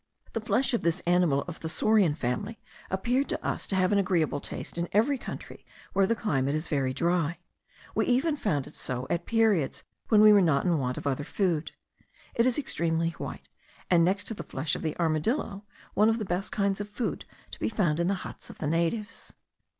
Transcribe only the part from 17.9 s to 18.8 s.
in the huts of the